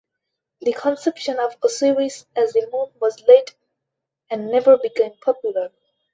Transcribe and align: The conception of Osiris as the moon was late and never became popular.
The 0.61 0.73
conception 0.73 1.37
of 1.37 1.55
Osiris 1.63 2.25
as 2.35 2.53
the 2.53 2.67
moon 2.73 2.89
was 2.99 3.21
late 3.27 3.53
and 4.31 4.47
never 4.49 4.75
became 4.79 5.13
popular. 5.23 5.71